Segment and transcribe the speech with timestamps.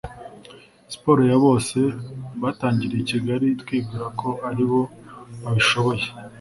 [0.91, 1.77] Siporo ya bose
[2.43, 4.81] yatangiriye i Kigali twibwira ko ari bo
[5.41, 6.05] babishoboye